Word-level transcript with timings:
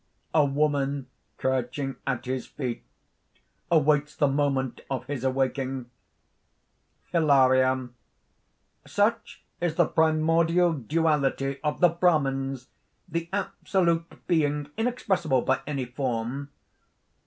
_A 0.33 0.43
woman 0.43 1.05
crouching 1.37 1.95
at 2.07 2.25
his 2.25 2.47
feet, 2.47 2.81
awaits 3.69 4.15
the 4.15 4.27
moment 4.27 4.81
of 4.89 5.05
his 5.05 5.23
awaking.) 5.23 5.91
HILARION. 7.11 7.93
"Such 8.87 9.43
is 9.61 9.75
the 9.75 9.85
primordial 9.85 10.73
duality 10.73 11.59
of 11.63 11.81
the 11.81 11.89
Brahmans, 11.89 12.69
the 13.07 13.29
Absolute 13.31 14.25
being 14.25 14.71
inexpressible 14.75 15.43
by 15.43 15.61
any 15.67 15.85
form." 15.85 16.49